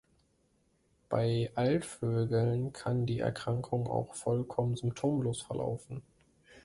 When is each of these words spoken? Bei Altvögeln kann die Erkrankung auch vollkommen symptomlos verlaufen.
Bei 1.09 1.51
Altvögeln 1.53 2.73
kann 2.73 3.05
die 3.05 3.19
Erkrankung 3.19 3.87
auch 3.87 4.15
vollkommen 4.15 4.75
symptomlos 4.75 5.43
verlaufen. 5.43 6.01